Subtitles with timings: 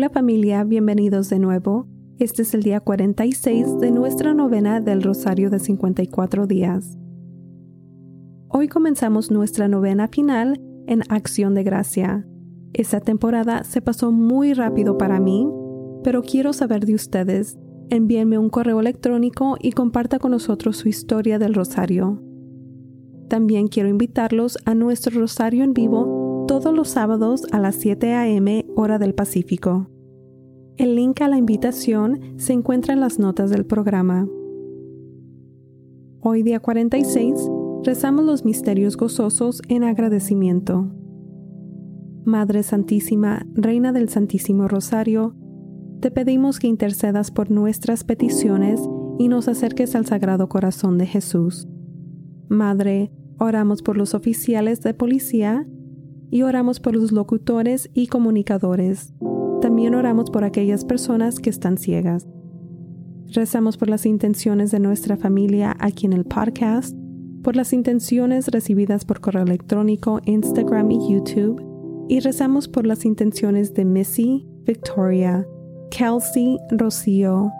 [0.00, 1.86] Hola familia, bienvenidos de nuevo.
[2.18, 6.96] Este es el día 46 de nuestra novena del Rosario de 54 días.
[8.48, 12.26] Hoy comenzamos nuestra novena final en Acción de Gracia.
[12.72, 15.46] Esta temporada se pasó muy rápido para mí,
[16.02, 17.58] pero quiero saber de ustedes.
[17.90, 22.22] Envíenme un correo electrónico y comparta con nosotros su historia del Rosario.
[23.28, 26.19] También quiero invitarlos a nuestro Rosario en vivo
[26.50, 28.66] todos los sábados a las 7 a.m.
[28.74, 29.88] hora del Pacífico.
[30.78, 34.26] El link a la invitación se encuentra en las notas del programa.
[36.18, 37.48] Hoy día 46
[37.84, 40.90] rezamos los misterios gozosos en agradecimiento.
[42.24, 45.36] Madre Santísima, Reina del Santísimo Rosario,
[46.00, 48.80] te pedimos que intercedas por nuestras peticiones
[49.20, 51.68] y nos acerques al Sagrado Corazón de Jesús.
[52.48, 55.64] Madre, oramos por los oficiales de policía
[56.30, 59.12] y oramos por los locutores y comunicadores.
[59.60, 62.26] También oramos por aquellas personas que están ciegas.
[63.28, 66.96] Rezamos por las intenciones de nuestra familia aquí en el podcast,
[67.42, 71.62] por las intenciones recibidas por correo electrónico, Instagram y YouTube,
[72.08, 75.46] y rezamos por las intenciones de Missy, Victoria,
[75.90, 77.50] Kelsey, Rocío,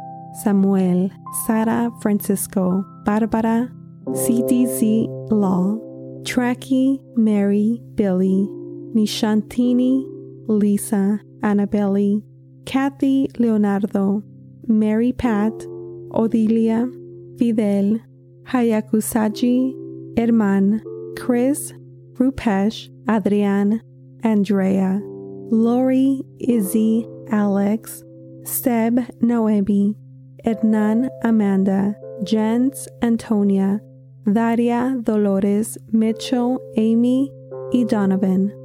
[0.42, 1.12] Samuel,
[1.46, 3.72] Sara, Francisco, Bárbara,
[4.12, 5.80] CDZ Law,
[6.24, 8.48] Tracky, Mary, Billy,
[8.94, 10.04] Nishantini,
[10.48, 12.22] Lisa, Annabelle,
[12.66, 14.22] Kathy, Leonardo,
[14.66, 15.52] Mary Pat,
[16.12, 16.90] Odilia,
[17.38, 18.00] Fidel,
[18.44, 20.82] Hayakusaji, Herman,
[21.16, 21.72] Chris,
[22.14, 23.80] Rupesh, Adrian,
[24.22, 28.02] Andrea, Lori, Izzy, Alex,
[28.44, 29.94] Seb, Noemi,
[30.44, 33.80] Hernan, Amanda, Jens, Antonia,
[34.30, 37.30] Daria, Dolores, Mitchell, Amy,
[37.72, 38.59] y Donovan.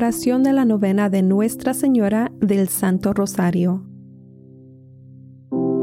[0.00, 3.84] Oración de la novena de Nuestra Señora del Santo Rosario.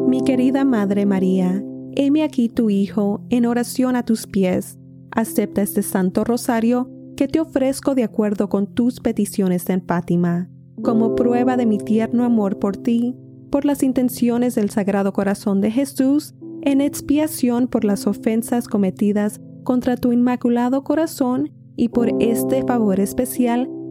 [0.07, 1.61] Mi querida Madre María,
[1.97, 4.79] heme aquí tu Hijo en oración a tus pies.
[5.11, 10.49] Acepta este Santo Rosario que te ofrezco de acuerdo con tus peticiones en Fátima,
[10.81, 13.17] como prueba de mi tierno amor por ti,
[13.51, 19.97] por las intenciones del Sagrado Corazón de Jesús, en expiación por las ofensas cometidas contra
[19.97, 23.69] tu Inmaculado Corazón y por este favor especial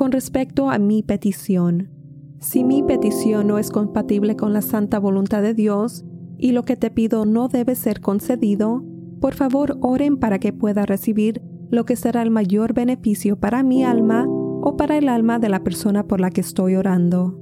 [0.00, 1.90] con respecto a mi petición.
[2.38, 6.06] Si mi petición no es compatible con la santa voluntad de Dios
[6.38, 8.82] y lo que te pido no debe ser concedido,
[9.20, 13.84] por favor oren para que pueda recibir lo que será el mayor beneficio para mi
[13.84, 17.38] alma o para el alma de la persona por la que estoy orando.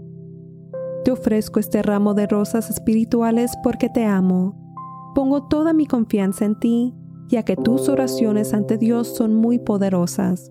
[1.05, 5.13] Te ofrezco este ramo de rosas espirituales porque te amo.
[5.15, 6.97] Pongo toda mi confianza en ti,
[7.29, 10.51] ya que tus oraciones ante Dios son muy poderosas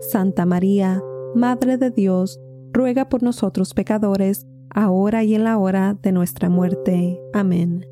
[0.00, 1.02] Santa María,
[1.34, 2.40] Madre de Dios,
[2.72, 7.20] ruega por nosotros pecadores, ahora y en la hora de nuestra muerte.
[7.32, 7.86] Amén.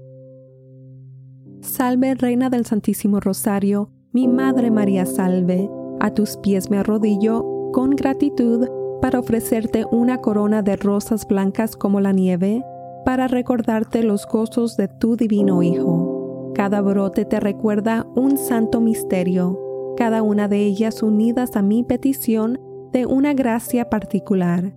[1.60, 5.70] Salve, Reina del Santísimo Rosario, mi Madre María salve,
[6.00, 8.68] a tus pies me arrodillo con gratitud
[9.02, 12.64] para ofrecerte una corona de rosas blancas como la nieve,
[13.04, 16.52] para recordarte los gozos de tu divino Hijo.
[16.54, 19.58] Cada brote te recuerda un santo misterio,
[19.98, 22.60] cada una de ellas unidas a mi petición
[22.92, 24.72] de una gracia particular.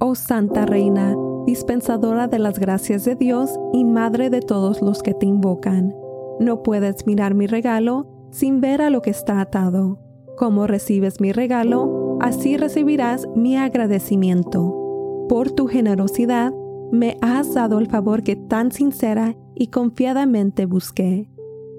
[0.00, 1.14] Oh Santa Reina,
[1.46, 5.94] dispensadora de las gracias de Dios y Madre de todos los que te invocan,
[6.40, 10.00] no puedes mirar mi regalo sin ver a lo que está atado.
[10.36, 15.26] Como recibes mi regalo, así recibirás mi agradecimiento.
[15.28, 16.52] Por tu generosidad,
[16.90, 21.28] me has dado el favor que tan sincera y confiadamente busqué.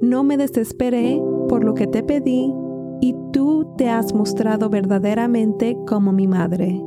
[0.01, 2.53] No me desesperé por lo que te pedí
[3.01, 6.81] y tú te has mostrado verdaderamente como mi madre.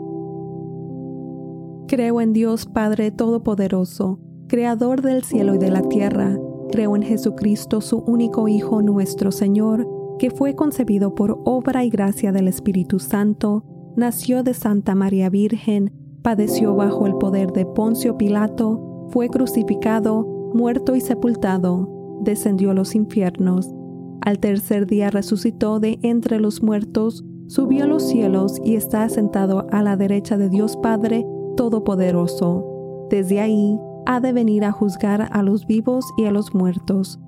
[1.86, 6.38] Creo en Dios Padre Todopoderoso, Creador del cielo y de la tierra.
[6.70, 9.88] Creo en Jesucristo, su único Hijo nuestro Señor,
[10.18, 13.64] que fue concebido por obra y gracia del Espíritu Santo,
[13.96, 20.94] nació de Santa María Virgen, padeció bajo el poder de Poncio Pilato, fue crucificado, muerto
[20.94, 23.74] y sepultado, descendió a los infiernos.
[24.20, 29.66] Al tercer día resucitó de entre los muertos, subió a los cielos y está sentado
[29.70, 31.26] a la derecha de Dios Padre,
[31.56, 33.06] Todopoderoso.
[33.10, 37.18] Desde ahí ha de venir a juzgar a los vivos y a los muertos.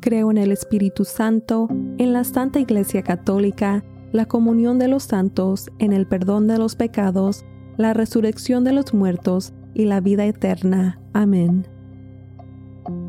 [0.00, 5.70] Creo en el Espíritu Santo, en la Santa Iglesia Católica, la comunión de los santos,
[5.78, 7.44] en el perdón de los pecados,
[7.76, 11.00] la resurrección de los muertos y la vida eterna.
[11.12, 11.66] Amén.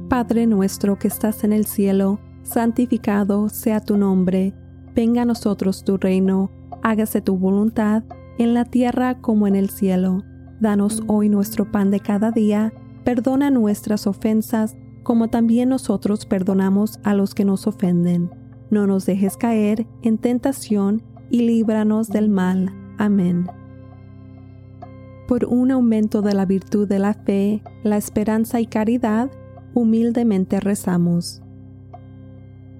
[0.09, 4.53] Padre nuestro que estás en el cielo, santificado sea tu nombre,
[4.95, 6.51] venga a nosotros tu reino,
[6.83, 8.03] hágase tu voluntad
[8.37, 10.23] en la tierra como en el cielo.
[10.59, 12.71] Danos hoy nuestro pan de cada día,
[13.03, 18.29] perdona nuestras ofensas, como también nosotros perdonamos a los que nos ofenden.
[18.69, 22.71] No nos dejes caer en tentación y líbranos del mal.
[22.97, 23.45] Amén.
[25.27, 29.29] Por un aumento de la virtud de la fe, la esperanza y caridad,
[29.73, 31.41] humildemente rezamos.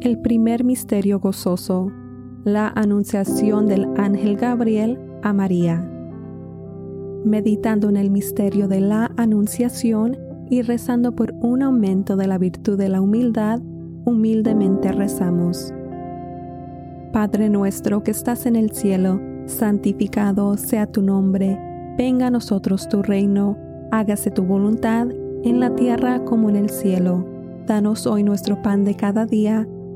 [0.00, 1.92] El primer misterio gozoso
[2.44, 5.86] la anunciación del ángel Gabriel a María.
[7.24, 10.16] Meditando en el misterio de la anunciación
[10.48, 13.60] y rezando por un aumento de la virtud de la humildad,
[14.06, 15.70] humildemente rezamos.
[17.12, 21.58] Padre nuestro que estás en el cielo, santificado sea tu nombre,
[21.98, 23.58] venga a nosotros tu reino,
[23.90, 25.08] hágase tu voluntad
[25.44, 27.26] en la tierra como en el cielo.
[27.66, 29.68] Danos hoy nuestro pan de cada día,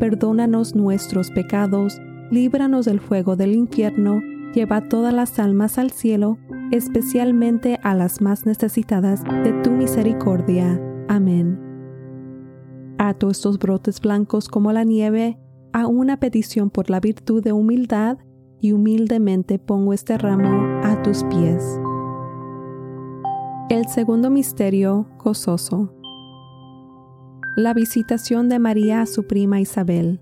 [0.00, 4.20] perdónanos nuestros pecados, líbranos del fuego del infierno,
[4.54, 6.38] lleva todas las almas al cielo,
[6.72, 10.80] especialmente a las más necesitadas de tu misericordia.
[11.08, 11.60] Amén.
[12.98, 15.38] Ato estos brotes blancos como la nieve
[15.72, 18.18] a una petición por la virtud de humildad
[18.58, 21.78] y humildemente pongo este ramo a tus pies.
[23.68, 25.99] El segundo misterio gozoso.
[27.56, 30.20] La visitación de María a su prima Isabel.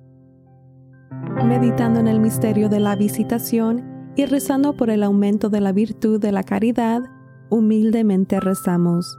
[1.44, 6.20] Meditando en el misterio de la visitación y rezando por el aumento de la virtud
[6.20, 7.02] de la caridad,
[7.50, 9.18] humildemente rezamos.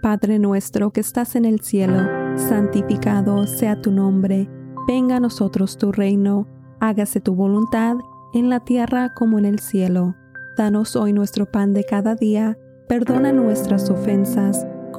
[0.00, 2.00] Padre nuestro que estás en el cielo,
[2.36, 4.48] santificado sea tu nombre,
[4.88, 6.46] venga a nosotros tu reino
[6.80, 7.96] hágase tu voluntad
[8.32, 10.16] en la tierra como en el cielo.
[10.56, 12.58] Danos hoy nuestro pan de cada día,
[12.88, 14.66] perdona nuestras ofensas,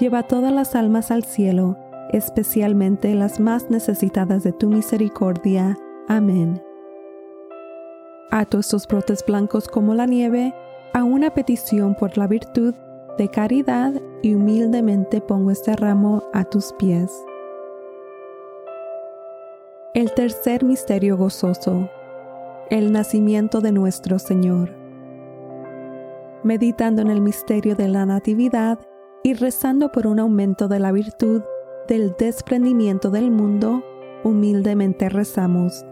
[0.00, 1.76] lleva todas las almas al cielo,
[2.10, 5.76] especialmente las más necesitadas de tu misericordia.
[6.08, 6.60] Amén.
[8.30, 10.54] Ato estos brotes blancos como la nieve
[10.94, 12.74] a una petición por la virtud
[13.18, 17.12] de caridad y humildemente pongo este ramo a tus pies.
[19.92, 21.90] El tercer misterio gozoso,
[22.70, 24.70] el nacimiento de nuestro Señor.
[26.42, 28.78] Meditando en el misterio de la Natividad,
[29.22, 31.42] y rezando por un aumento de la virtud
[31.88, 33.82] del desprendimiento del mundo,
[34.24, 35.84] humildemente rezamos.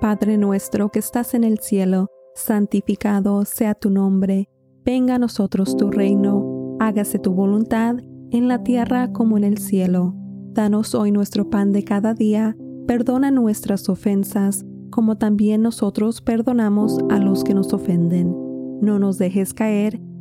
[0.00, 4.48] Padre nuestro que estás en el cielo, santificado sea tu nombre,
[4.84, 7.96] venga a nosotros tu reino, hágase tu voluntad
[8.30, 10.14] en la tierra como en el cielo.
[10.52, 17.18] Danos hoy nuestro pan de cada día, perdona nuestras ofensas, como también nosotros perdonamos a
[17.18, 18.34] los que nos ofenden.
[18.80, 20.00] No nos dejes caer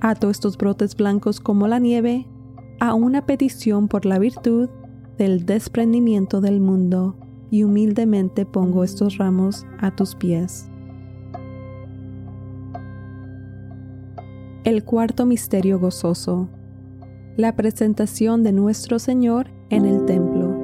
[0.00, 2.26] Ato estos brotes blancos como la nieve
[2.80, 4.68] a una petición por la virtud
[5.16, 7.16] del desprendimiento del mundo
[7.50, 10.70] y humildemente pongo estos ramos a tus pies.
[14.64, 16.48] El cuarto misterio gozoso.
[17.36, 20.54] La presentación de nuestro Señor en el templo.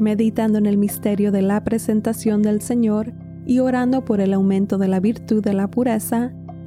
[0.00, 3.12] Meditando en el misterio de la presentación del Señor
[3.44, 6.32] y orando por el aumento de la virtud de la pureza,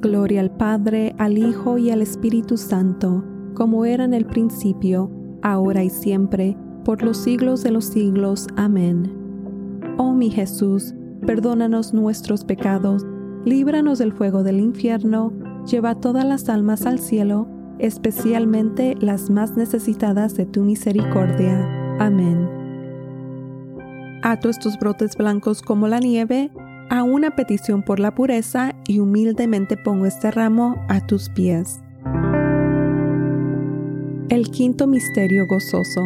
[0.00, 3.22] Gloria al Padre, al Hijo y al Espíritu Santo,
[3.54, 5.10] como era en el principio,
[5.42, 8.46] ahora y siempre, por los siglos de los siglos.
[8.56, 9.12] Amén.
[9.98, 10.94] Oh mi Jesús,
[11.26, 13.04] perdónanos nuestros pecados,
[13.44, 15.34] líbranos del fuego del infierno,
[15.70, 17.46] lleva todas las almas al cielo,
[17.78, 21.98] especialmente las más necesitadas de tu misericordia.
[21.98, 22.48] Amén.
[24.22, 26.50] Ato estos brotes blancos como la nieve
[26.90, 31.80] a una petición por la pureza y humildemente pongo este ramo a tus pies.
[34.28, 36.02] El quinto misterio gozoso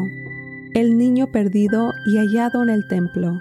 [0.75, 3.41] el niño perdido y hallado en el templo.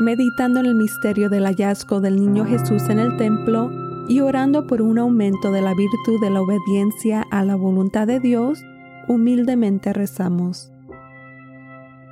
[0.00, 3.70] Meditando en el misterio del hallazgo del niño Jesús en el templo
[4.08, 8.18] y orando por un aumento de la virtud de la obediencia a la voluntad de
[8.18, 8.60] Dios,
[9.06, 10.72] humildemente rezamos.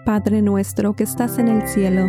[0.06, 2.08] Padre nuestro que estás en el cielo,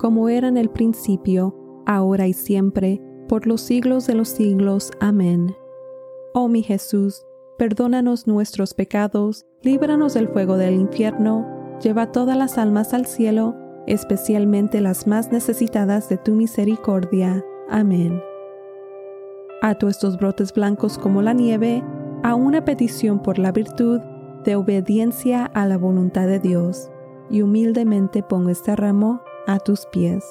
[0.00, 4.92] como era en el principio, ahora y siempre, por los siglos de los siglos.
[4.98, 5.54] Amén.
[6.32, 7.26] Oh mi Jesús,
[7.58, 11.46] perdónanos nuestros pecados, líbranos del fuego del infierno,
[11.82, 13.54] lleva todas las almas al cielo,
[13.86, 17.44] especialmente las más necesitadas de tu misericordia.
[17.68, 18.22] Amén.
[19.60, 21.84] Ato estos brotes blancos como la nieve
[22.22, 24.00] a una petición por la virtud
[24.44, 26.90] de obediencia a la voluntad de Dios,
[27.28, 30.24] y humildemente pongo este ramo a tus pies.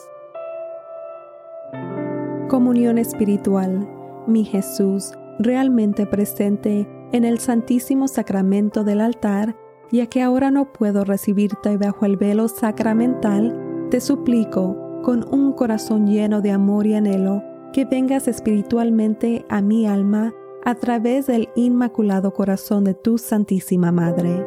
[2.47, 3.87] Comunión espiritual,
[4.27, 9.55] mi Jesús, realmente presente en el Santísimo Sacramento del altar,
[9.91, 16.07] ya que ahora no puedo recibirte bajo el velo sacramental, te suplico, con un corazón
[16.07, 17.43] lleno de amor y anhelo,
[17.73, 20.33] que vengas espiritualmente a mi alma
[20.65, 24.45] a través del Inmaculado Corazón de tu Santísima Madre,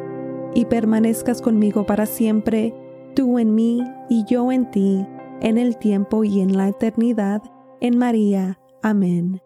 [0.53, 2.73] y permanezcas conmigo para siempre,
[3.13, 5.05] tú en mí y yo en ti,
[5.41, 7.41] en el tiempo y en la eternidad,
[7.81, 8.59] en María.
[8.81, 9.41] Amén.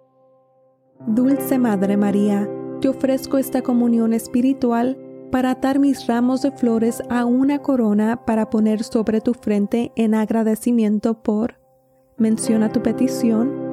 [1.05, 2.49] Dulce Madre María,
[2.81, 4.97] te ofrezco esta comunión espiritual
[5.31, 10.15] para atar mis ramos de flores a una corona para poner sobre tu frente en
[10.15, 11.59] agradecimiento por...
[12.17, 13.66] Menciona tu petición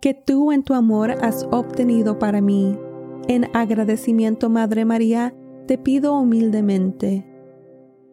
[0.00, 2.78] que tú en tu amor has obtenido para mí.
[3.28, 5.34] En agradecimiento, Madre María,
[5.66, 7.26] te pido humildemente.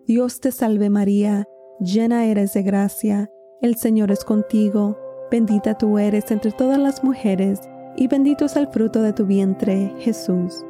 [0.05, 1.47] Dios te salve María,
[1.79, 3.29] llena eres de gracia,
[3.61, 4.97] el Señor es contigo,
[5.31, 7.59] bendita tú eres entre todas las mujeres,
[7.95, 10.63] y bendito es el fruto de tu vientre, Jesús.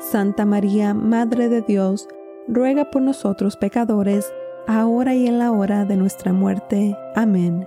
[0.00, 2.06] Santa María, Madre de Dios,
[2.46, 4.30] ruega por nosotros pecadores,
[4.66, 6.96] ahora y en la hora de nuestra muerte.
[7.14, 7.66] Amén.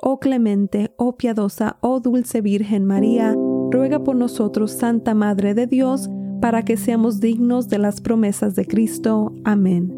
[0.00, 3.34] Oh clemente, oh piadosa, oh dulce Virgen María,
[3.70, 8.66] ruega por nosotros, Santa Madre de Dios, para que seamos dignos de las promesas de
[8.66, 9.34] Cristo.
[9.44, 9.92] Amén.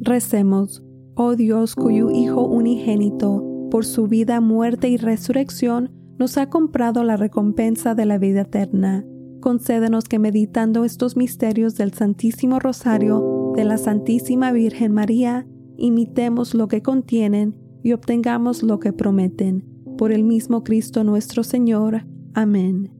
[0.00, 0.82] Recemos,
[1.14, 7.16] oh Dios cuyo Hijo unigénito, por su vida, muerte y resurrección, nos ha comprado la
[7.16, 9.04] recompensa de la vida eterna.
[9.40, 15.46] Concédenos que meditando estos misterios del Santísimo Rosario de la Santísima Virgen María,
[15.82, 19.66] imitemos lo que contienen y obtengamos lo que prometen.
[19.98, 22.06] Por el mismo Cristo nuestro Señor.
[22.34, 22.90] Amén.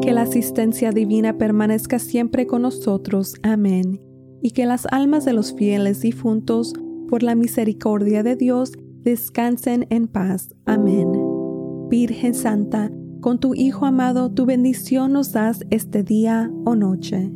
[0.00, 3.34] Que la asistencia divina permanezca siempre con nosotros.
[3.42, 4.00] Amén.
[4.42, 6.72] Y que las almas de los fieles difuntos,
[7.08, 8.72] por la misericordia de Dios,
[9.02, 10.54] descansen en paz.
[10.64, 11.12] Amén.
[11.90, 17.32] Virgen Santa, con tu Hijo amado, tu bendición nos das este día o noche.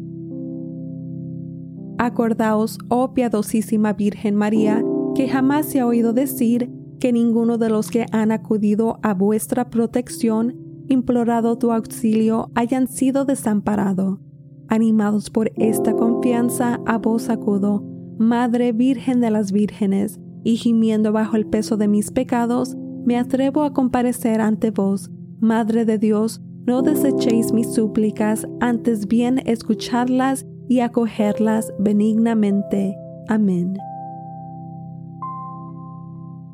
[2.05, 4.82] Acordaos, oh piadosísima Virgen María,
[5.14, 9.70] que jamás se ha oído decir que ninguno de los que han acudido a vuestra
[9.70, 10.57] protección,
[10.88, 14.20] implorado tu auxilio, hayan sido desamparado.
[14.66, 17.84] Animados por esta confianza, a vos acudo,
[18.18, 23.62] Madre Virgen de las Vírgenes, y gimiendo bajo el peso de mis pecados, me atrevo
[23.62, 30.81] a comparecer ante vos, Madre de Dios, no desechéis mis súplicas, antes bien escucharlas y
[30.81, 32.97] acogerlas benignamente.
[33.29, 33.77] Amén.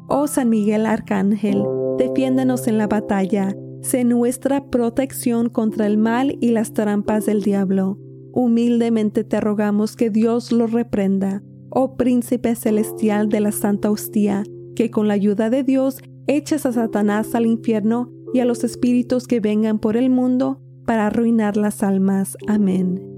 [0.08, 1.62] Oh San Miguel Arcángel,
[1.98, 7.96] defiéndenos en la batalla, sé nuestra protección contra el mal y las trampas del diablo.
[8.32, 14.42] Humildemente te rogamos que Dios lo reprenda oh príncipe celestial de la Santa Hostia,
[14.74, 19.28] que con la ayuda de Dios eches a Satanás al infierno y a los espíritus
[19.28, 22.36] que vengan por el mundo para arruinar las almas.
[22.48, 23.17] Amén.